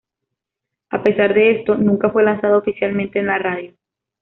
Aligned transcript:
A 0.89 1.03
pesar 1.03 1.35
de 1.35 1.51
esto, 1.51 1.75
nunca 1.77 2.09
fue 2.09 2.23
lanzado 2.23 2.57
oficialmente 2.57 3.19
en 3.19 3.27
la 3.27 3.37
radio. 3.37 3.75